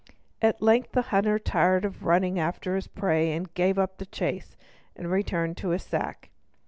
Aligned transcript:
At 0.41 0.63
length 0.63 0.93
the 0.93 1.03
hunter, 1.13 1.37
tired 1.37 1.85
of 1.85 2.01
running 2.05 2.39
after 2.39 2.75
his 2.75 2.87
prey, 2.87 3.39
gave 3.53 3.77
up 3.77 3.99
the 3.99 4.07
chase, 4.07 4.55
and 4.95 5.11
returned 5.11 5.57
to 5.57 5.61
take 5.67 5.67
up 5.67 5.73
his 5.73 5.83
sack. 5.83 6.29